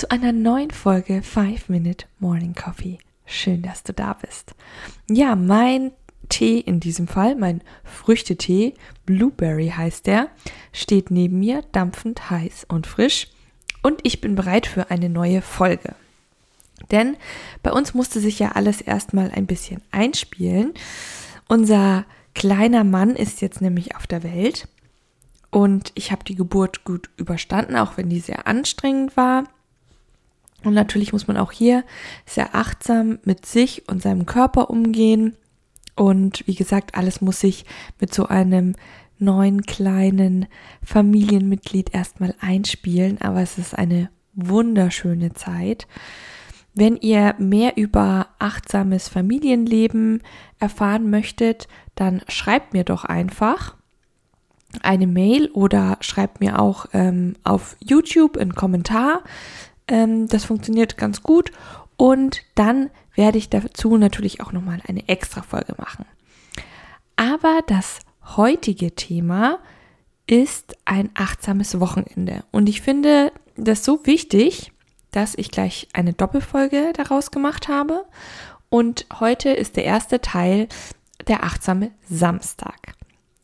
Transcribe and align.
zu 0.00 0.10
einer 0.10 0.32
neuen 0.32 0.70
Folge 0.70 1.20
5 1.20 1.68
Minute 1.68 2.06
Morning 2.20 2.54
Coffee. 2.54 3.00
Schön, 3.26 3.60
dass 3.60 3.82
du 3.82 3.92
da 3.92 4.14
bist. 4.14 4.54
Ja, 5.10 5.36
mein 5.36 5.92
Tee 6.30 6.58
in 6.58 6.80
diesem 6.80 7.06
Fall, 7.06 7.36
mein 7.36 7.60
Früchtetee, 7.84 8.72
Blueberry 9.04 9.74
heißt 9.76 10.06
der, 10.06 10.30
steht 10.72 11.10
neben 11.10 11.38
mir, 11.38 11.62
dampfend 11.72 12.30
heiß 12.30 12.64
und 12.70 12.86
frisch. 12.86 13.28
Und 13.82 14.00
ich 14.02 14.22
bin 14.22 14.36
bereit 14.36 14.66
für 14.66 14.90
eine 14.90 15.10
neue 15.10 15.42
Folge. 15.42 15.94
Denn 16.90 17.18
bei 17.62 17.70
uns 17.70 17.92
musste 17.92 18.20
sich 18.20 18.38
ja 18.38 18.52
alles 18.52 18.80
erstmal 18.80 19.30
ein 19.30 19.44
bisschen 19.44 19.82
einspielen. 19.90 20.72
Unser 21.46 22.06
kleiner 22.34 22.84
Mann 22.84 23.16
ist 23.16 23.42
jetzt 23.42 23.60
nämlich 23.60 23.96
auf 23.96 24.06
der 24.06 24.22
Welt 24.22 24.66
und 25.50 25.92
ich 25.94 26.10
habe 26.10 26.24
die 26.24 26.36
Geburt 26.36 26.84
gut 26.84 27.10
überstanden, 27.18 27.76
auch 27.76 27.98
wenn 27.98 28.08
die 28.08 28.20
sehr 28.20 28.46
anstrengend 28.46 29.14
war. 29.18 29.44
Und 30.64 30.74
natürlich 30.74 31.12
muss 31.12 31.26
man 31.26 31.36
auch 31.36 31.52
hier 31.52 31.84
sehr 32.26 32.54
achtsam 32.54 33.18
mit 33.24 33.46
sich 33.46 33.88
und 33.88 34.02
seinem 34.02 34.26
Körper 34.26 34.70
umgehen. 34.70 35.36
Und 35.96 36.46
wie 36.46 36.54
gesagt, 36.54 36.94
alles 36.94 37.20
muss 37.20 37.40
sich 37.40 37.64
mit 37.98 38.12
so 38.12 38.26
einem 38.26 38.74
neuen 39.18 39.62
kleinen 39.62 40.46
Familienmitglied 40.82 41.94
erstmal 41.94 42.34
einspielen. 42.40 43.20
Aber 43.20 43.40
es 43.40 43.58
ist 43.58 43.76
eine 43.76 44.10
wunderschöne 44.34 45.32
Zeit. 45.34 45.86
Wenn 46.74 46.96
ihr 46.96 47.34
mehr 47.38 47.76
über 47.76 48.28
achtsames 48.38 49.08
Familienleben 49.08 50.22
erfahren 50.58 51.10
möchtet, 51.10 51.68
dann 51.94 52.22
schreibt 52.28 52.72
mir 52.72 52.84
doch 52.84 53.04
einfach 53.04 53.76
eine 54.82 55.08
Mail 55.08 55.50
oder 55.50 55.98
schreibt 56.00 56.40
mir 56.40 56.60
auch 56.60 56.86
ähm, 56.92 57.34
auf 57.42 57.76
YouTube 57.80 58.36
einen 58.36 58.54
Kommentar. 58.54 59.24
Ähm, 59.90 60.28
das 60.28 60.46
funktioniert 60.46 60.96
ganz 60.96 61.22
gut. 61.22 61.52
Und 61.98 62.42
dann 62.54 62.88
werde 63.14 63.36
ich 63.36 63.50
dazu 63.50 63.98
natürlich 63.98 64.40
auch 64.40 64.52
nochmal 64.52 64.80
eine 64.88 65.06
extra 65.08 65.42
Folge 65.42 65.74
machen. 65.76 66.06
Aber 67.16 67.60
das 67.66 67.98
heutige 68.36 68.94
Thema 68.94 69.58
ist 70.26 70.76
ein 70.86 71.10
achtsames 71.14 71.80
Wochenende. 71.80 72.44
Und 72.52 72.68
ich 72.68 72.80
finde 72.80 73.32
das 73.56 73.84
so 73.84 74.06
wichtig, 74.06 74.72
dass 75.10 75.34
ich 75.34 75.50
gleich 75.50 75.88
eine 75.92 76.12
Doppelfolge 76.14 76.92
daraus 76.94 77.30
gemacht 77.30 77.68
habe. 77.68 78.06
Und 78.70 79.06
heute 79.18 79.50
ist 79.50 79.76
der 79.76 79.84
erste 79.84 80.20
Teil 80.20 80.68
der 81.26 81.44
achtsame 81.44 81.90
Samstag. 82.08 82.94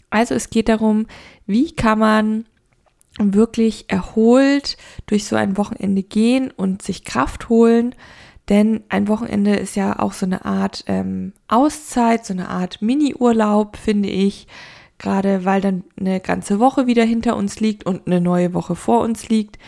Also 0.09 0.35
es 0.35 0.49
geht 0.49 0.69
darum, 0.69 1.07
wie 1.47 1.73
kann 1.73 1.99
man 1.99 2.47
wirklich 3.19 3.87
erholt 3.89 4.77
durch 5.07 5.25
so 5.25 5.37
ein 5.37 5.57
Wochenende 5.57 6.03
gehen 6.03 6.51
und 6.51 6.83
sich 6.83 7.05
Kraft 7.05 7.49
holen, 7.49 7.95
denn 8.49 8.85
ein 8.89 9.09
Wochenende 9.09 9.57
ist 9.57 9.75
ja 9.75 9.99
auch 9.99 10.13
so 10.13 10.25
eine 10.27 10.45
Art 10.45 10.85
ähm, 10.87 11.33
Auszeit, 11.49 12.25
so 12.25 12.33
eine 12.33 12.49
Art 12.49 12.81
Mini-Urlaub, 12.81 13.77
finde 13.77 14.09
ich. 14.09 14.47
Gerade 14.99 15.45
weil 15.45 15.61
dann 15.61 15.85
eine 15.99 16.21
ganze 16.21 16.59
Woche 16.59 16.87
wieder 16.87 17.05
hinter 17.05 17.37
uns 17.37 17.61
liegt 17.61 17.85
und 17.85 18.07
eine 18.07 18.21
neue 18.21 18.55
Woche 18.55 18.77
vor 18.77 19.01
uns 19.01 19.29
liegt. 19.29 19.59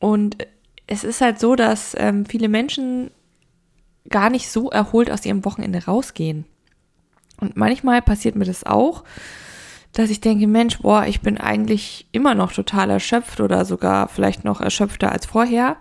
Und 0.00 0.38
es 0.86 1.04
ist 1.04 1.20
halt 1.20 1.38
so, 1.38 1.54
dass 1.54 1.94
ähm, 1.98 2.24
viele 2.24 2.48
Menschen 2.48 3.10
gar 4.08 4.30
nicht 4.30 4.50
so 4.50 4.70
erholt 4.70 5.10
aus 5.10 5.24
ihrem 5.26 5.44
Wochenende 5.44 5.84
rausgehen. 5.84 6.46
Und 7.40 7.56
manchmal 7.56 8.02
passiert 8.02 8.34
mir 8.34 8.46
das 8.46 8.64
auch, 8.64 9.04
dass 9.92 10.10
ich 10.10 10.20
denke, 10.20 10.46
Mensch, 10.46 10.78
boah, 10.78 11.06
ich 11.06 11.20
bin 11.20 11.38
eigentlich 11.38 12.06
immer 12.12 12.34
noch 12.34 12.52
total 12.52 12.90
erschöpft 12.90 13.40
oder 13.40 13.64
sogar 13.64 14.08
vielleicht 14.08 14.44
noch 14.44 14.60
erschöpfter 14.60 15.10
als 15.10 15.26
vorher 15.26 15.76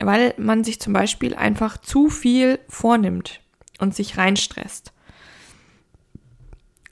weil 0.00 0.34
man 0.38 0.64
sich 0.64 0.80
zum 0.80 0.92
Beispiel 0.92 1.34
einfach 1.34 1.78
zu 1.78 2.08
viel 2.08 2.58
vornimmt 2.68 3.40
und 3.78 3.94
sich 3.94 4.16
reinstresst. 4.16 4.92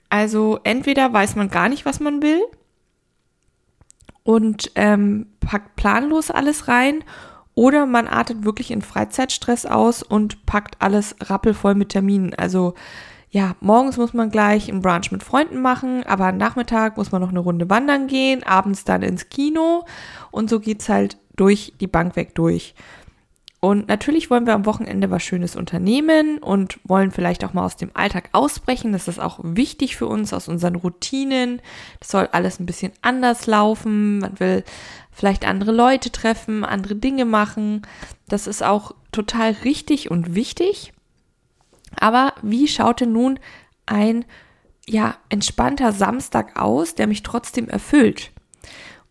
Also 0.09 0.59
entweder 0.63 1.11
weiß 1.11 1.35
man 1.35 1.49
gar 1.49 1.69
nicht, 1.69 1.85
was 1.85 1.99
man 1.99 2.21
will 2.21 2.41
und 4.23 4.71
ähm, 4.75 5.27
packt 5.39 5.75
planlos 5.75 6.31
alles 6.31 6.67
rein 6.67 7.03
oder 7.55 7.85
man 7.85 8.07
artet 8.07 8.45
wirklich 8.45 8.71
in 8.71 8.81
Freizeitstress 8.81 9.65
aus 9.65 10.03
und 10.03 10.45
packt 10.45 10.81
alles 10.81 11.15
rappelvoll 11.21 11.75
mit 11.75 11.89
Terminen. 11.89 12.33
Also 12.35 12.73
ja, 13.29 13.55
morgens 13.59 13.97
muss 13.97 14.13
man 14.13 14.29
gleich 14.29 14.69
einen 14.69 14.81
Brunch 14.81 15.11
mit 15.11 15.23
Freunden 15.23 15.61
machen, 15.61 16.03
aber 16.05 16.27
am 16.27 16.37
Nachmittag 16.37 16.97
muss 16.97 17.11
man 17.11 17.21
noch 17.21 17.29
eine 17.29 17.39
Runde 17.39 17.69
wandern 17.69 18.07
gehen, 18.07 18.43
abends 18.43 18.85
dann 18.85 19.01
ins 19.01 19.29
Kino 19.29 19.85
und 20.31 20.49
so 20.49 20.59
geht's 20.59 20.87
halt 20.87 21.17
durch 21.35 21.73
die 21.79 21.87
Bank 21.87 22.15
weg 22.15 22.35
durch. 22.35 22.73
Und 23.59 23.87
natürlich 23.87 24.29
wollen 24.29 24.45
wir 24.45 24.53
am 24.53 24.67
Wochenende 24.67 25.09
was 25.09 25.23
Schönes 25.23 25.55
unternehmen 25.55 26.37
und 26.37 26.79
wollen 26.83 27.11
vielleicht 27.11 27.43
auch 27.43 27.53
mal 27.53 27.65
aus 27.65 27.75
dem 27.75 27.89
Alltag 27.95 28.29
ausbrechen. 28.31 28.91
Das 28.91 29.07
ist 29.07 29.19
auch 29.19 29.39
wichtig 29.41 29.95
für 29.95 30.05
uns, 30.05 30.31
aus 30.31 30.47
unseren 30.47 30.75
Routinen. 30.75 31.61
Das 31.99 32.09
soll 32.09 32.29
alles 32.31 32.59
ein 32.59 32.67
bisschen 32.67 32.91
anders 33.01 33.47
laufen. 33.47 34.19
Man 34.19 34.39
will 34.39 34.63
vielleicht 35.11 35.45
andere 35.45 35.71
Leute 35.71 36.11
treffen, 36.11 36.63
andere 36.63 36.95
Dinge 36.95 37.25
machen. 37.25 37.81
Das 38.29 38.45
ist 38.45 38.63
auch 38.63 38.93
total 39.11 39.51
richtig 39.63 40.11
und 40.11 40.35
wichtig. 40.35 40.93
Aber 41.99 42.33
wie 42.41 42.67
schaut 42.67 43.01
denn 43.01 43.11
nun 43.11 43.39
ein 43.85 44.25
ja, 44.87 45.17
entspannter 45.29 45.91
Samstag 45.91 46.59
aus, 46.59 46.95
der 46.95 47.07
mich 47.07 47.23
trotzdem 47.23 47.69
erfüllt? 47.69 48.31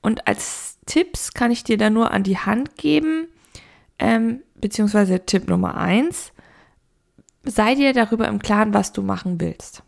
Und 0.03 0.27
als 0.27 0.79
Tipps 0.87 1.35
kann 1.35 1.51
ich 1.51 1.65
dir 1.65 1.79
da 1.79 1.91
nur 1.91 2.13
an 2.13 2.23
die 2.23 2.39
Hand 2.39 2.77
geben, 2.77 3.29
ähm, 3.99 4.43
beziehungsweise 4.55 5.25
Tipp 5.27 5.49
Nummer 5.49 5.77
eins, 5.77 6.33
sei 7.45 7.75
dir 7.75 7.93
darüber 7.93 8.29
im 8.29 8.39
Klaren, 8.39 8.75
was 8.75 8.93
du 8.93 9.03
machen 9.03 9.41
willst. 9.41 9.83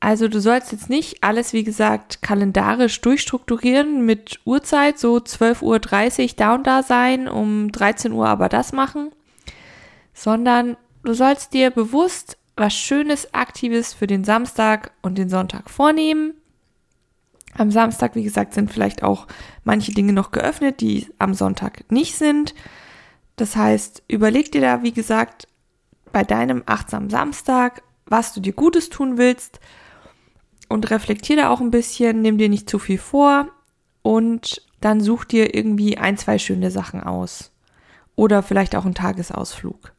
Also 0.00 0.28
du 0.28 0.40
sollst 0.40 0.70
jetzt 0.70 0.88
nicht 0.88 1.24
alles, 1.24 1.52
wie 1.52 1.64
gesagt, 1.64 2.22
kalendarisch 2.22 3.00
durchstrukturieren 3.00 4.06
mit 4.06 4.38
Uhrzeit, 4.44 4.98
so 4.98 5.16
12.30 5.16 6.22
Uhr 6.22 6.34
da 6.36 6.54
und 6.54 6.66
da 6.66 6.82
sein, 6.82 7.28
um 7.28 7.72
13 7.72 8.12
Uhr 8.12 8.28
aber 8.28 8.48
das 8.48 8.72
machen, 8.72 9.10
sondern 10.14 10.76
du 11.08 11.14
sollst 11.14 11.54
dir 11.54 11.70
bewusst 11.70 12.36
was 12.54 12.74
Schönes, 12.74 13.32
Aktives 13.32 13.94
für 13.94 14.06
den 14.06 14.24
Samstag 14.24 14.92
und 15.00 15.16
den 15.16 15.30
Sonntag 15.30 15.70
vornehmen. 15.70 16.34
Am 17.54 17.70
Samstag, 17.70 18.14
wie 18.14 18.24
gesagt, 18.24 18.52
sind 18.52 18.70
vielleicht 18.70 19.02
auch 19.02 19.26
manche 19.64 19.92
Dinge 19.92 20.12
noch 20.12 20.32
geöffnet, 20.32 20.82
die 20.82 21.08
am 21.18 21.32
Sonntag 21.32 21.90
nicht 21.90 22.16
sind. 22.16 22.54
Das 23.36 23.56
heißt, 23.56 24.02
überleg 24.06 24.52
dir 24.52 24.60
da, 24.60 24.82
wie 24.82 24.92
gesagt, 24.92 25.48
bei 26.12 26.24
deinem 26.24 26.62
achtsamen 26.66 27.08
Samstag, 27.08 27.82
was 28.04 28.34
du 28.34 28.40
dir 28.40 28.52
Gutes 28.52 28.90
tun 28.90 29.16
willst 29.16 29.60
und 30.68 30.90
reflektier 30.90 31.36
da 31.36 31.48
auch 31.48 31.62
ein 31.62 31.70
bisschen, 31.70 32.20
nimm 32.20 32.36
dir 32.36 32.50
nicht 32.50 32.68
zu 32.68 32.78
viel 32.78 32.98
vor 32.98 33.48
und 34.02 34.60
dann 34.82 35.00
such 35.00 35.24
dir 35.24 35.54
irgendwie 35.54 35.96
ein, 35.96 36.18
zwei 36.18 36.38
schöne 36.38 36.70
Sachen 36.70 37.02
aus. 37.02 37.50
Oder 38.14 38.42
vielleicht 38.42 38.76
auch 38.76 38.84
einen 38.84 38.94
Tagesausflug. 38.94 39.94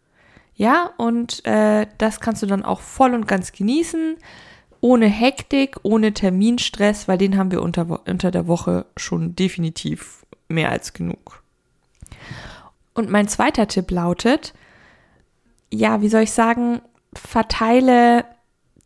Ja, 0.60 0.92
und 0.98 1.46
äh, 1.46 1.88
das 2.00 2.20
kannst 2.20 2.44
du 2.44 2.46
dann 2.46 2.66
auch 2.66 2.82
voll 2.82 3.14
und 3.14 3.30
ganz 3.30 3.54
genießen, 3.54 4.18
ohne 4.82 5.06
Hektik, 5.08 5.78
ohne 5.84 6.14
Terminstress, 6.14 7.08
weil 7.08 7.18
den 7.18 7.38
haben 7.38 7.52
wir 7.52 7.62
unter, 7.62 8.06
unter 8.06 8.30
der 8.30 8.46
Woche 8.46 8.86
schon 8.98 9.38
definitiv 9.38 10.26
mehr 10.50 10.70
als 10.70 10.92
genug. 10.92 11.44
Und 12.94 13.10
mein 13.10 13.30
zweiter 13.30 13.70
Tipp 13.70 13.90
lautet, 13.90 14.54
ja, 15.72 16.02
wie 16.02 16.10
soll 16.10 16.24
ich 16.24 16.34
sagen, 16.34 16.82
verteile 17.14 18.26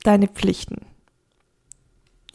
deine 0.04 0.28
Pflichten. 0.28 0.86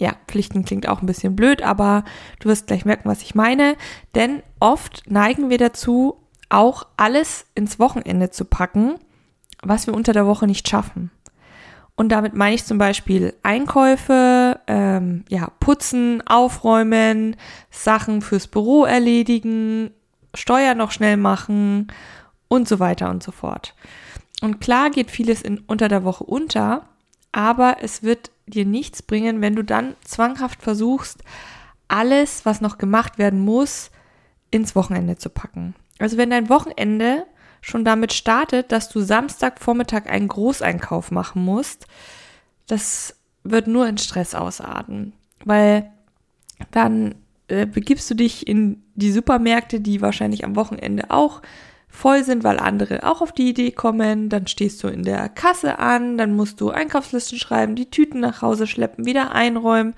Ja, 0.01 0.17
Pflichten 0.27 0.65
klingt 0.65 0.89
auch 0.89 1.01
ein 1.01 1.07
bisschen 1.07 1.37
blöd, 1.37 1.63
aber 1.63 2.03
du 2.41 2.49
wirst 2.49 2.67
gleich 2.67 2.85
merken, 2.85 3.09
was 3.09 3.23
ich 3.23 3.37
meine. 3.37 3.77
Denn 4.17 4.43
oft 4.59 5.05
neigen 5.07 5.49
wir 5.49 5.59
dazu, 5.59 6.17
auch 6.49 6.89
alles 6.97 7.47
ins 7.55 7.79
Wochenende 7.79 8.31
zu 8.31 8.45
packen, 8.45 8.99
was 9.63 9.87
wir 9.87 9.95
unter 9.95 10.13
der 10.13 10.27
Woche 10.27 10.47
nicht 10.47 10.69
schaffen. 10.69 11.11
Und 11.97 12.11
damit 12.11 12.35
meine 12.35 12.55
ich 12.55 12.65
zum 12.65 12.79
Beispiel 12.79 13.35
Einkäufe, 13.43 14.61
ähm, 14.69 15.25
ja, 15.29 15.51
putzen, 15.59 16.25
aufräumen, 16.27 17.35
Sachen 17.71 18.23
fürs 18.23 18.47
Büro 18.47 18.85
erledigen, 18.85 19.91
Steuer 20.33 20.75
noch 20.75 20.93
schnell 20.93 21.17
machen 21.17 21.89
und 22.47 22.69
so 22.69 22.79
weiter 22.79 23.11
und 23.11 23.23
so 23.25 23.33
fort. 23.33 23.75
Und 24.41 24.61
klar 24.61 24.91
geht 24.91 25.11
vieles 25.11 25.43
in, 25.43 25.59
unter 25.67 25.89
der 25.89 26.05
Woche 26.05 26.23
unter, 26.23 26.87
aber 27.33 27.79
es 27.83 28.05
wird 28.05 28.31
dir 28.47 28.65
nichts 28.65 29.03
bringen, 29.03 29.41
wenn 29.41 29.57
du 29.57 29.65
dann 29.65 29.97
zwanghaft 30.05 30.63
versuchst, 30.63 31.25
alles, 31.89 32.47
was 32.47 32.61
noch 32.61 32.79
gemacht 32.79 33.19
werden 33.19 33.41
muss, 33.41 33.91
ins 34.51 34.77
Wochenende 34.77 35.17
zu 35.17 35.31
packen. 35.31 35.75
Also 35.99 36.17
wenn 36.17 36.31
dein 36.31 36.49
Wochenende 36.49 37.27
schon 37.61 37.85
damit 37.85 38.13
startet, 38.13 38.73
dass 38.73 38.89
du 38.89 39.01
Samstagvormittag 39.01 40.07
einen 40.07 40.29
Großeinkauf 40.29 41.11
machen 41.11 41.45
musst, 41.45 41.87
das 42.67 43.17
wird 43.45 43.67
nur 43.67 43.87
in 43.87 43.99
Stress 43.99 44.35
ausarten, 44.35 45.13
weil 45.45 45.91
dann 46.71 47.15
äh, 47.49 47.67
begibst 47.67 48.11
du 48.11 48.15
dich 48.15 48.47
in 48.47 48.83
die 48.95 49.13
Supermärkte, 49.13 49.81
die 49.81 50.03
wahrscheinlich 50.03 50.45
am 50.45 50.57
Wochenende 50.57 51.11
auch 51.11 51.41
voll 51.89 52.23
sind, 52.23 52.45
weil 52.45 52.59
andere 52.59 53.03
auch 53.05 53.23
auf 53.23 53.33
die 53.33 53.49
Idee 53.49 53.71
kommen. 53.71 54.29
Dann 54.29 54.47
stehst 54.47 54.83
du 54.83 54.89
in 54.89 55.03
der 55.03 55.29
Kasse 55.29 55.79
an, 55.79 56.19
dann 56.19 56.37
musst 56.37 56.61
du 56.61 56.71
Einkaufslisten 56.71 57.39
schreiben, 57.39 57.75
die 57.75 57.91
Tüten 57.91 58.21
nach 58.21 58.43
Hause 58.43 58.67
schleppen, 58.67 59.07
wieder 59.07 59.33
einräumen. 59.33 59.95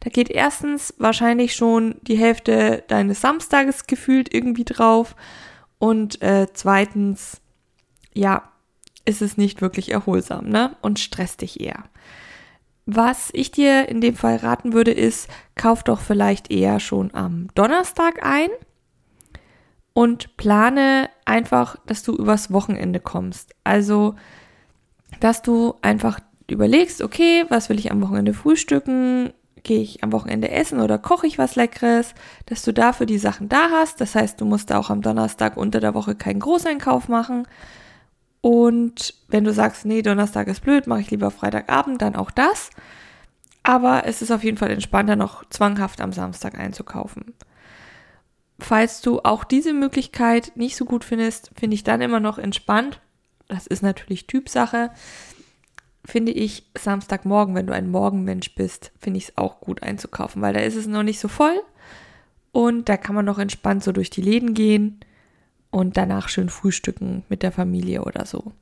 Da 0.00 0.10
geht 0.10 0.30
erstens 0.30 0.94
wahrscheinlich 0.98 1.54
schon 1.54 1.96
die 2.02 2.16
Hälfte 2.16 2.82
deines 2.88 3.20
Samstages 3.20 3.86
gefühlt 3.86 4.32
irgendwie 4.34 4.64
drauf. 4.64 5.14
Und 5.84 6.22
äh, 6.22 6.46
zweitens, 6.54 7.42
ja, 8.14 8.50
ist 9.04 9.20
es 9.20 9.36
nicht 9.36 9.60
wirklich 9.60 9.90
erholsam, 9.90 10.48
ne? 10.48 10.74
Und 10.80 10.98
stresst 10.98 11.42
dich 11.42 11.60
eher. 11.60 11.84
Was 12.86 13.28
ich 13.34 13.50
dir 13.50 13.86
in 13.86 14.00
dem 14.00 14.14
Fall 14.14 14.36
raten 14.36 14.72
würde, 14.72 14.92
ist, 14.92 15.28
kauf 15.56 15.82
doch 15.82 16.00
vielleicht 16.00 16.50
eher 16.50 16.80
schon 16.80 17.12
am 17.12 17.48
Donnerstag 17.54 18.24
ein 18.24 18.48
und 19.92 20.38
plane 20.38 21.10
einfach, 21.26 21.76
dass 21.84 22.02
du 22.02 22.14
übers 22.14 22.50
Wochenende 22.50 22.98
kommst. 22.98 23.54
Also, 23.62 24.14
dass 25.20 25.42
du 25.42 25.74
einfach 25.82 26.18
überlegst, 26.50 27.02
okay, 27.02 27.44
was 27.50 27.68
will 27.68 27.78
ich 27.78 27.92
am 27.92 28.00
Wochenende 28.00 28.32
frühstücken? 28.32 29.34
Gehe 29.64 29.80
ich 29.80 30.04
am 30.04 30.12
Wochenende 30.12 30.50
essen 30.50 30.80
oder 30.80 30.98
koche 30.98 31.26
ich 31.26 31.38
was 31.38 31.56
Leckeres? 31.56 32.14
Dass 32.46 32.62
du 32.62 32.72
dafür 32.72 33.06
die 33.06 33.18
Sachen 33.18 33.48
da 33.48 33.70
hast. 33.70 34.00
Das 34.00 34.14
heißt, 34.14 34.40
du 34.40 34.44
musst 34.44 34.70
da 34.70 34.78
auch 34.78 34.90
am 34.90 35.02
Donnerstag 35.02 35.56
unter 35.56 35.80
der 35.80 35.94
Woche 35.94 36.14
keinen 36.14 36.40
Großeinkauf 36.40 37.08
machen. 37.08 37.48
Und 38.42 39.14
wenn 39.28 39.44
du 39.44 39.54
sagst, 39.54 39.86
nee, 39.86 40.02
Donnerstag 40.02 40.48
ist 40.48 40.60
blöd, 40.60 40.86
mache 40.86 41.00
ich 41.00 41.10
lieber 41.10 41.30
Freitagabend, 41.30 42.02
dann 42.02 42.14
auch 42.14 42.30
das. 42.30 42.68
Aber 43.62 44.04
es 44.04 44.20
ist 44.20 44.30
auf 44.30 44.44
jeden 44.44 44.58
Fall 44.58 44.70
entspannter, 44.70 45.16
noch 45.16 45.48
zwanghaft 45.48 46.02
am 46.02 46.12
Samstag 46.12 46.58
einzukaufen. 46.58 47.32
Falls 48.58 49.00
du 49.00 49.20
auch 49.20 49.44
diese 49.44 49.72
Möglichkeit 49.72 50.52
nicht 50.56 50.76
so 50.76 50.84
gut 50.84 51.04
findest, 51.04 51.50
finde 51.58 51.74
ich 51.74 51.84
dann 51.84 52.02
immer 52.02 52.20
noch 52.20 52.36
entspannt. 52.36 53.00
Das 53.48 53.66
ist 53.66 53.82
natürlich 53.82 54.26
Typsache. 54.26 54.90
Finde 56.04 56.32
ich 56.32 56.64
Samstagmorgen, 56.76 57.54
wenn 57.54 57.66
du 57.66 57.72
ein 57.72 57.90
Morgenmensch 57.90 58.54
bist, 58.54 58.92
finde 59.00 59.18
ich 59.18 59.28
es 59.28 59.38
auch 59.38 59.60
gut 59.60 59.82
einzukaufen, 59.82 60.42
weil 60.42 60.52
da 60.52 60.60
ist 60.60 60.76
es 60.76 60.86
noch 60.86 61.02
nicht 61.02 61.18
so 61.18 61.28
voll 61.28 61.58
und 62.52 62.88
da 62.88 62.96
kann 62.96 63.14
man 63.14 63.24
noch 63.24 63.38
entspannt 63.38 63.82
so 63.82 63.90
durch 63.90 64.10
die 64.10 64.22
Läden 64.22 64.52
gehen 64.52 65.00
und 65.70 65.96
danach 65.96 66.28
schön 66.28 66.50
frühstücken 66.50 67.24
mit 67.28 67.42
der 67.42 67.52
Familie 67.52 68.04
oder 68.04 68.26
so. 68.26 68.52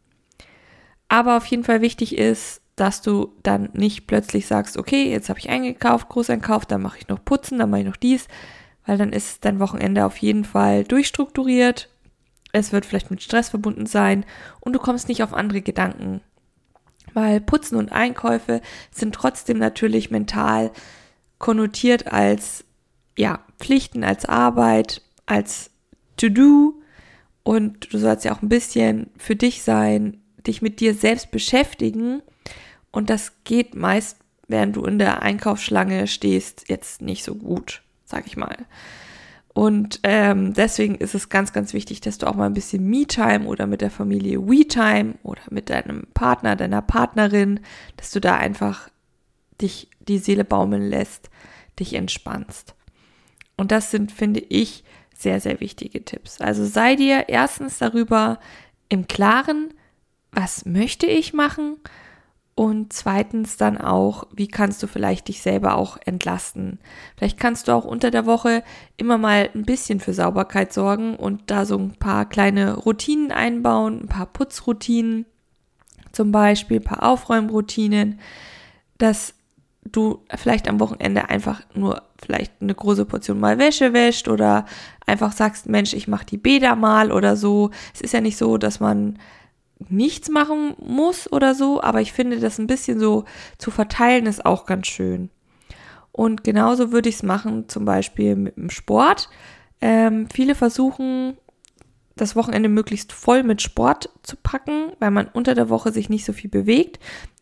Aber 1.08 1.36
auf 1.36 1.44
jeden 1.46 1.64
Fall 1.64 1.82
wichtig 1.82 2.16
ist, 2.16 2.62
dass 2.76 3.02
du 3.02 3.34
dann 3.42 3.68
nicht 3.74 4.06
plötzlich 4.06 4.46
sagst, 4.46 4.78
okay, 4.78 5.10
jetzt 5.10 5.28
habe 5.28 5.38
ich 5.38 5.50
eingekauft, 5.50 6.08
Großeinkauf, 6.08 6.64
dann 6.64 6.80
mache 6.80 6.98
ich 6.98 7.08
noch 7.08 7.22
Putzen, 7.22 7.58
dann 7.58 7.70
mache 7.70 7.80
ich 7.80 7.86
noch 7.86 7.96
dies, 7.96 8.28
weil 8.86 8.96
dann 8.96 9.12
ist 9.12 9.44
dein 9.44 9.58
Wochenende 9.58 10.06
auf 10.06 10.16
jeden 10.16 10.44
Fall 10.44 10.84
durchstrukturiert. 10.84 11.90
Es 12.52 12.72
wird 12.72 12.86
vielleicht 12.86 13.10
mit 13.10 13.22
Stress 13.22 13.50
verbunden 13.50 13.86
sein 13.86 14.24
und 14.60 14.72
du 14.72 14.78
kommst 14.78 15.08
nicht 15.08 15.22
auf 15.22 15.34
andere 15.34 15.60
Gedanken. 15.60 16.22
Weil 17.14 17.41
Putzen 17.41 17.76
und 17.76 17.93
Einkäufe 17.93 18.61
sind 18.91 19.14
trotzdem 19.14 19.59
natürlich 19.59 20.11
mental 20.11 20.70
konnotiert 21.38 22.12
als 22.12 22.64
ja, 23.17 23.41
Pflichten, 23.59 24.05
als 24.05 24.25
Arbeit, 24.25 25.03
als 25.26 25.70
To-Do 26.17 26.75
und 27.43 27.93
du 27.93 27.99
sollst 27.99 28.25
ja 28.25 28.35
auch 28.35 28.43
ein 28.43 28.49
bisschen 28.49 29.11
für 29.17 29.37
dich 29.37 29.62
sein, 29.62 30.20
dich 30.47 30.62
mit 30.62 30.81
dir 30.81 30.94
selbst 30.94 31.31
beschäftigen. 31.31 32.23
Und 32.91 33.11
das 33.11 33.32
geht 33.44 33.75
meist, 33.75 34.19
während 34.49 34.76
du 34.76 34.85
in 34.85 34.99
der 34.99 35.23
Einkaufsschlange 35.23 36.06
stehst, 36.06 36.69
jetzt 36.69 37.03
nicht 37.03 37.25
so 37.25 37.35
gut, 37.35 37.82
sag 38.05 38.26
ich 38.26 38.37
mal. 38.37 38.56
Und 39.54 40.00
ähm, 40.02 40.54
deswegen 40.54 40.94
ist 40.94 41.14
es 41.14 41.28
ganz, 41.28 41.52
ganz 41.52 41.75
wichtig, 41.75 42.00
dass 42.00 42.19
du 42.19 42.26
auch 42.26 42.34
mal 42.34 42.46
ein 42.46 42.54
bisschen 42.54 42.88
Me-Time 42.88 43.44
oder 43.44 43.66
mit 43.66 43.82
der 43.82 43.90
Familie 43.90 44.49
We-Time 44.49 45.16
oder 45.22 45.43
mit 45.50 45.69
deinem 45.69 46.06
Partner, 46.14 46.56
deiner 46.56 46.81
Partnerin, 46.81 47.60
dass 47.96 48.10
du 48.10 48.20
da 48.20 48.37
einfach 48.37 48.88
dich 49.60 49.88
die 50.00 50.19
Seele 50.19 50.44
baumeln 50.44 50.88
lässt, 50.88 51.28
dich 51.78 51.94
entspannst. 51.94 52.75
Und 53.56 53.72
das 53.72 53.90
sind, 53.90 54.10
finde 54.10 54.40
ich, 54.40 54.84
sehr, 55.14 55.38
sehr 55.40 55.60
wichtige 55.60 56.04
Tipps. 56.04 56.40
Also 56.40 56.64
sei 56.64 56.96
dir 56.96 57.28
erstens 57.28 57.78
darüber 57.78 58.40
im 58.88 59.06
Klaren, 59.06 59.75
was 60.32 60.64
möchte 60.64 61.06
ich 61.06 61.34
machen? 61.34 61.76
Und 62.54 62.93
zweitens 62.93 63.56
dann 63.56 63.78
auch, 63.78 64.26
wie 64.34 64.46
kannst 64.46 64.82
du 64.82 64.87
vielleicht 64.87 65.28
dich 65.28 65.40
selber 65.40 65.75
auch 65.75 65.96
entlasten? 66.04 66.81
Vielleicht 67.16 67.40
kannst 67.40 67.66
du 67.66 67.72
auch 67.72 67.87
unter 67.87 68.10
der 68.10 68.26
Woche 68.26 68.62
immer 68.99 69.16
mal 69.16 69.49
ein 69.54 69.64
bisschen 69.64 70.00
für 70.00 70.12
Sauberkeit 70.12 70.72
sorgen 70.72 71.16
und 71.16 71.50
da 71.50 71.64
so 71.64 71.78
ein 71.78 71.93
paar 71.93 72.28
kleine 72.28 72.75
Routinen 72.75 73.32
einbauen, 73.32 74.02
ein 74.02 74.08
paar 74.08 74.26
Putzroutinen 74.26 75.25
zum 76.12 76.31
Beispiel, 76.31 76.81
ein 76.81 76.84
paar 76.84 77.02
Aufräumroutinen, 77.02 78.20
dass 78.99 79.32
du 79.84 80.22
vielleicht 80.34 80.69
am 80.69 80.78
Wochenende 80.78 81.31
einfach 81.31 81.62
nur 81.75 82.02
vielleicht 82.25 82.52
eine 82.60 82.75
große 82.75 83.06
Portion 83.06 83.40
mal 83.40 83.58
Wäsche 83.58 83.94
wäscht 83.94 84.28
oder 84.28 84.66
einfach 85.06 85.32
sagst, 85.32 85.69
Mensch, 85.69 85.94
ich 85.94 86.06
mache 86.06 86.26
die 86.26 86.37
Bäder 86.37 86.76
mal 86.76 87.10
oder 87.10 87.34
so. 87.37 87.70
Es 87.94 88.02
ist 88.02 88.12
ja 88.12 88.20
nicht 88.20 88.37
so, 88.37 88.58
dass 88.58 88.78
man 88.78 89.19
nichts 89.90 90.29
machen 90.29 90.75
muss 90.79 91.31
oder 91.31 91.55
so, 91.55 91.82
aber 91.82 92.00
ich 92.00 92.12
finde, 92.12 92.40
das 92.40 92.58
ein 92.58 92.67
bisschen 92.67 92.99
so 92.99 93.25
zu 93.58 93.70
verteilen 93.70 94.26
ist 94.26 94.44
auch 94.44 94.67
ganz 94.67 94.87
schön. 94.87 95.31
Und 96.12 96.44
genauso 96.44 96.93
würde 96.93 97.08
ich 97.08 97.17
es 97.17 97.23
machen, 97.23 97.69
zum 97.69 97.84
Beispiel 97.84 98.37
mit 98.37 98.56
dem 98.56 98.70
Sport. 98.70 99.31
Ähm, 99.81 100.29
viele 100.32 100.55
versuchen, 100.55 101.37
das 102.17 102.37
Wochenende 102.37 102.69
möglichst 102.69 103.12
voll 103.12 103.43
mit 103.43 103.62
Sport 103.62 104.11
zu 104.23 104.37
packen, 104.37 104.93
weil 104.99 105.11
man 105.11 105.29
unter 105.29 105.55
der 105.55 105.70
Woche 105.70 105.93
sich 105.93 106.11
nicht 106.11 106.25
so 106.25 106.33
viel 106.33 106.50
bewegt. 106.50 107.00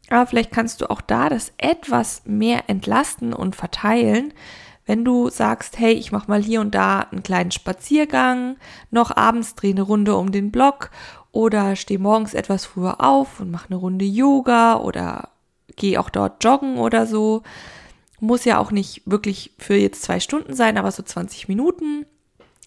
Aber 0.08 0.26
vielleicht 0.26 0.52
kannst 0.52 0.80
du 0.80 0.90
auch 0.90 1.00
da 1.00 1.28
das 1.28 1.52
etwas 1.58 2.22
mehr 2.24 2.68
entlasten 2.68 3.32
und 3.32 3.56
verteilen, 3.56 4.32
wenn 4.86 5.04
du 5.04 5.30
sagst, 5.30 5.78
hey, 5.78 5.92
ich 5.92 6.10
mache 6.10 6.28
mal 6.28 6.42
hier 6.42 6.60
und 6.60 6.74
da 6.74 7.00
einen 7.00 7.22
kleinen 7.22 7.52
Spaziergang, 7.52 8.56
noch 8.90 9.16
abends 9.16 9.54
drehe 9.54 9.70
eine 9.70 9.82
Runde 9.82 10.16
um 10.16 10.32
den 10.32 10.50
Block 10.50 10.90
oder 11.32 11.76
stehe 11.76 12.00
morgens 12.00 12.34
etwas 12.34 12.64
früher 12.64 13.00
auf 13.00 13.40
und 13.40 13.50
mache 13.50 13.68
eine 13.68 13.76
Runde 13.76 14.04
Yoga 14.04 14.76
oder 14.78 15.30
gehe 15.76 16.00
auch 16.00 16.10
dort 16.10 16.42
joggen 16.42 16.78
oder 16.78 17.06
so. 17.06 17.42
Muss 18.18 18.44
ja 18.44 18.58
auch 18.58 18.70
nicht 18.70 19.02
wirklich 19.06 19.52
für 19.58 19.74
jetzt 19.74 20.02
zwei 20.02 20.20
Stunden 20.20 20.54
sein, 20.54 20.76
aber 20.76 20.90
so 20.90 21.02
20 21.02 21.48
Minuten. 21.48 22.04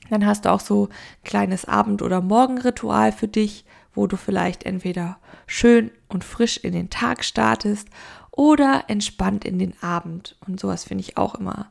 Dann 0.10 0.25
hast 0.25 0.46
du 0.46 0.51
auch 0.51 0.60
so 0.60 0.88
ein 0.88 1.24
kleines 1.24 1.65
Abend- 1.65 2.01
oder 2.01 2.22
Morgenritual 2.22 3.12
für 3.12 3.27
dich, 3.27 3.65
wo 3.93 4.08
du 4.08 4.17
vielleicht 4.17 4.63
entweder 4.63 5.17
schön 5.46 5.91
und 6.08 6.24
frisch 6.24 6.58
in 6.58 6.74
den 6.74 6.89
Tag 6.89 7.24
startest 7.24 7.88
oder 8.32 8.86
entspannt 8.88 9.46
in 9.46 9.60
den 9.60 9.75
Abend. 9.82 10.36
Und 10.48 10.60
sowas 10.60 10.86
finde 10.86 11.03
ich 11.03 11.17
auch 11.17 11.36
immer. 11.36 11.67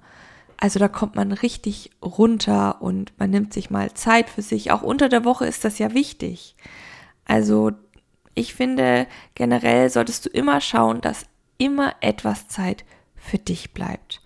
Also 0.63 0.79
da 0.79 0.87
kommt 0.87 1.17
man 1.17 1.33
richtig 1.33 1.91
runter 2.01 2.81
und 2.83 3.13
man 3.19 3.31
nimmt 3.31 3.53
sich 3.53 3.71
mal 3.71 3.95
Zeit 3.95 4.31
für 4.31 4.43
sich. 4.43 4.71
Auch 4.71 4.83
unter 4.83 5.09
der 5.09 5.25
Woche 5.25 5.45
ist 5.45 5.65
das 5.65 5.81
ja 5.81 5.93
wichtig. 5.93 6.55
Also 7.25 7.73
ich 8.37 8.55
finde, 8.55 9.09
generell 9.35 9.91
solltest 9.91 10.25
du 10.25 10.29
immer 10.29 10.61
schauen, 10.61 11.01
dass 11.01 11.27
immer 11.59 11.97
etwas 12.01 12.47
Zeit 12.47 12.85
für 13.17 13.39
dich 13.39 13.75
bleibt. 13.75 14.23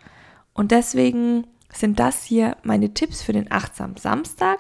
Und 0.53 0.73
deswegen 0.73 1.47
sind 1.73 1.99
das 2.01 2.25
hier 2.25 2.59
meine 2.65 2.93
Tipps 2.93 3.23
für 3.23 3.33
den 3.33 3.51
achtsamen 3.51 3.97
Samstag. 3.97 4.59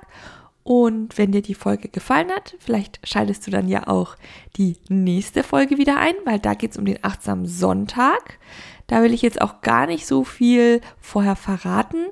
Und 0.62 1.18
wenn 1.18 1.30
dir 1.30 1.42
die 1.42 1.54
Folge 1.54 1.90
gefallen 1.90 2.30
hat, 2.30 2.56
vielleicht 2.58 3.06
schaltest 3.06 3.46
du 3.46 3.50
dann 3.50 3.68
ja 3.68 3.86
auch 3.86 4.16
die 4.56 4.78
nächste 4.88 5.42
Folge 5.42 5.76
wieder 5.76 5.98
ein, 5.98 6.14
weil 6.24 6.38
da 6.38 6.54
geht 6.54 6.70
es 6.70 6.78
um 6.78 6.86
den 6.86 7.04
achtsamen 7.04 7.44
Sonntag. 7.44 8.38
Da 8.86 9.02
will 9.02 9.12
ich 9.12 9.22
jetzt 9.22 9.40
auch 9.40 9.60
gar 9.60 9.86
nicht 9.86 10.06
so 10.06 10.24
viel 10.24 10.80
vorher 11.00 11.36
verraten, 11.36 12.06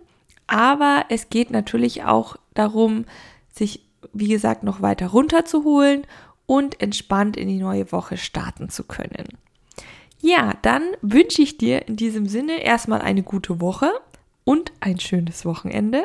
aber 0.47 1.05
es 1.09 1.31
geht 1.31 1.51
natürlich 1.51 2.05
auch 2.05 2.37
darum, 2.55 3.05
sich, 3.53 3.81
wie 4.13 4.29
gesagt, 4.29 4.63
noch 4.63 4.83
weiter 4.83 5.09
runterzuholen 5.09 6.07
und 6.47 6.81
entspannt 6.81 7.37
in 7.37 7.49
die 7.49 7.59
neue 7.59 7.91
Woche 7.93 8.17
starten 8.17 8.69
zu 8.69 8.85
können. 8.85 9.29
Ja, 10.21 10.55
dann 10.63 10.83
wünsche 11.03 11.43
ich 11.43 11.59
dir 11.59 11.87
in 11.87 11.97
diesem 11.97 12.27
Sinne 12.27 12.63
erstmal 12.63 13.03
eine 13.03 13.23
gute 13.23 13.61
Woche 13.61 13.91
und 14.45 14.73
ein 14.81 15.01
schönes 15.01 15.45
Wochenende. 15.45 16.03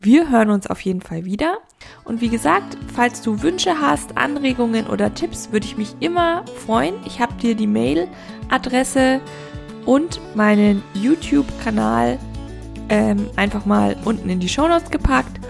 Wir 0.00 0.30
hören 0.30 0.50
uns 0.50 0.66
auf 0.66 0.80
jeden 0.80 1.00
Fall 1.00 1.24
wieder. 1.24 1.58
Und 2.04 2.20
wie 2.20 2.28
gesagt, 2.28 2.76
falls 2.92 3.22
du 3.22 3.42
Wünsche 3.42 3.80
hast, 3.80 4.16
Anregungen 4.16 4.86
oder 4.86 5.14
Tipps, 5.14 5.52
würde 5.52 5.66
ich 5.66 5.76
mich 5.76 5.94
immer 6.00 6.44
freuen. 6.66 6.94
Ich 7.04 7.20
habe 7.20 7.34
dir 7.34 7.54
die 7.54 7.66
Mail-Adresse 7.66 9.20
und 9.86 10.20
meinen 10.34 10.82
YouTube-Kanal 10.94 12.18
ähm, 12.88 13.28
einfach 13.36 13.64
mal 13.64 13.96
unten 14.04 14.28
in 14.28 14.40
die 14.40 14.48
Show 14.48 14.68
Notes 14.68 14.90
gepackt. 14.90 15.40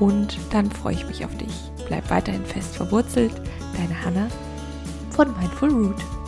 Und 0.00 0.38
dann 0.50 0.70
freue 0.70 0.94
ich 0.94 1.06
mich 1.06 1.24
auf 1.24 1.36
dich. 1.36 1.52
Bleib 1.86 2.10
weiterhin 2.10 2.44
fest 2.44 2.76
verwurzelt. 2.76 3.32
Deine 3.76 4.04
Hanna 4.04 4.28
von 5.10 5.28
Mindful 5.38 5.70
Root. 5.70 6.21